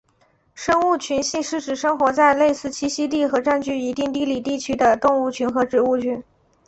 [0.55, 6.23] 生物群系是指生活在类似栖息地和占据一定地理地区的动物群和植物群。